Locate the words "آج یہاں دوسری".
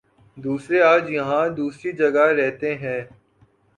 0.83-1.91